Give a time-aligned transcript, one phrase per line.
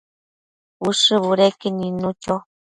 [0.87, 2.35] Ushë budeque nidnu cho